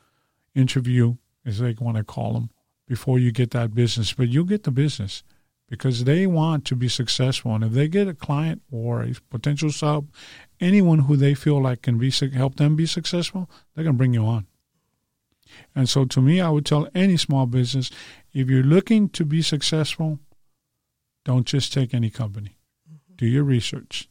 [0.55, 2.51] interview, as they want to call them,
[2.88, 4.14] before you get that business.
[4.14, 5.22] But you'll get the business
[5.68, 7.55] because they want to be successful.
[7.55, 10.09] And if they get a client or a potential sub,
[10.61, 14.14] anyone who they feel like can be help them be successful, they're going to bring
[14.14, 14.47] you on.
[15.74, 17.90] And so to me, I would tell any small business
[18.32, 20.20] if you're looking to be successful,
[21.24, 22.57] don't just take any company.
[22.88, 23.16] Mm-hmm.
[23.16, 24.09] Do your research.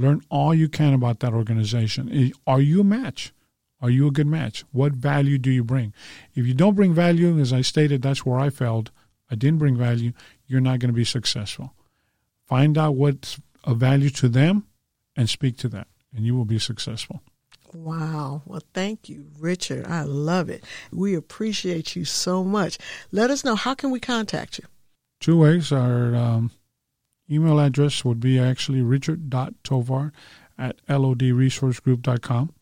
[0.00, 2.32] Learn all you can about that organization.
[2.46, 3.34] Are you a match?
[3.82, 4.64] Are you a good match?
[4.72, 5.92] What value do you bring?
[6.34, 8.90] If you don't bring value, as I stated, that's where I failed.
[9.30, 10.12] I didn't bring value.
[10.46, 11.74] You're not going to be successful.
[12.46, 14.66] Find out what's of value to them
[15.16, 15.86] and speak to that,
[16.16, 17.20] and you will be successful.
[17.74, 18.42] Wow.
[18.46, 19.86] Well, thank you, Richard.
[19.86, 20.64] I love it.
[20.90, 22.78] We appreciate you so much.
[23.12, 24.64] Let us know how can we contact you?
[25.20, 25.70] Two ways.
[25.70, 26.50] Our um,
[27.30, 30.12] email address would be actually richard.tovar
[30.58, 32.52] at lodresourcegroup.com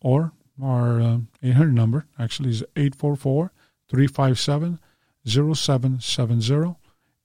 [0.00, 3.52] or our uh, 800 number actually is 844
[3.88, 4.78] 357
[5.24, 6.76] 0770.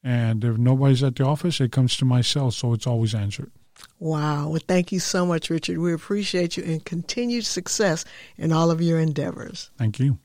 [0.04, 3.52] And if nobody's at the office, it comes to my cell, so it's always answered.
[4.00, 4.50] Wow.
[4.50, 5.78] Well, thank you so much, Richard.
[5.78, 8.06] We appreciate you and continued success
[8.38, 9.72] in all of your endeavors.
[9.78, 10.20] Thank you.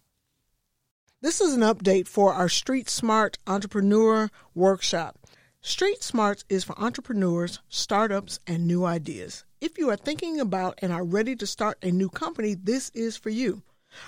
[1.20, 5.18] This is an update for our Street Smart Entrepreneur Workshop.
[5.64, 9.44] Street Smarts is for entrepreneurs, startups, and new ideas.
[9.60, 13.16] If you are thinking about and are ready to start a new company, this is
[13.16, 13.62] for you.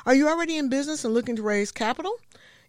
[0.04, 2.18] Are you already in business and looking to raise capital?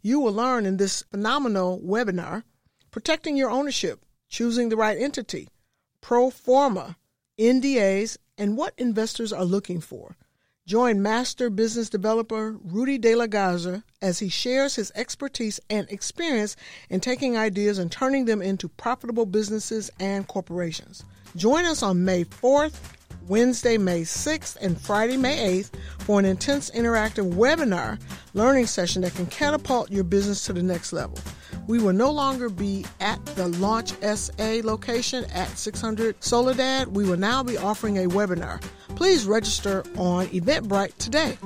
[0.03, 2.43] You will learn in this phenomenal webinar
[2.91, 5.49] protecting your ownership, choosing the right entity,
[5.99, 6.95] pro forma,
[7.39, 10.15] NDAs, and what investors are looking for.
[10.67, 16.55] Join master business developer Rudy De La Garza as he shares his expertise and experience
[16.89, 21.03] in taking ideas and turning them into profitable businesses and corporations.
[21.35, 22.79] Join us on May 4th,
[23.27, 27.99] Wednesday, May 6th, and Friday, May 8th for an intense interactive webinar
[28.33, 31.17] learning session that can catapult your business to the next level.
[31.67, 36.89] We will no longer be at the Launch SA location at 600 Soledad.
[36.89, 38.61] We will now be offering a webinar.
[38.95, 41.37] Please register on Eventbrite today.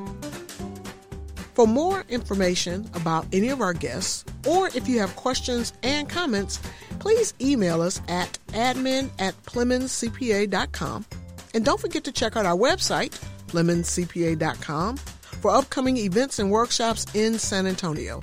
[1.53, 6.59] For more information about any of our guests, or if you have questions and comments,
[6.99, 11.05] please email us at admin at PlemonsCPA.com.
[11.53, 17.39] And don't forget to check out our website, PlemonsCPA.com, for upcoming events and workshops in
[17.39, 18.21] San Antonio.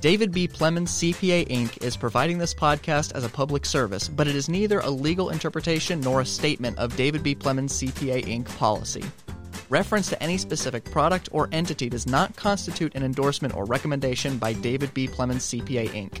[0.00, 0.46] David B.
[0.46, 1.82] Plemons CPA Inc.
[1.82, 6.00] is providing this podcast as a public service, but it is neither a legal interpretation
[6.00, 7.34] nor a statement of David B.
[7.34, 8.44] Plemons CPA Inc.
[8.56, 9.02] policy.
[9.68, 14.52] Reference to any specific product or entity does not constitute an endorsement or recommendation by
[14.52, 15.08] David B.
[15.08, 16.20] Plemons CPA Inc.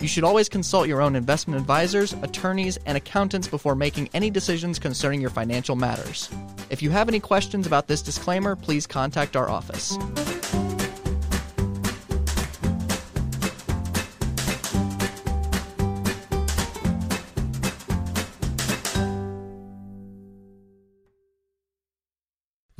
[0.00, 4.78] You should always consult your own investment advisors, attorneys, and accountants before making any decisions
[4.78, 6.28] concerning your financial matters.
[6.68, 9.96] If you have any questions about this disclaimer, please contact our office.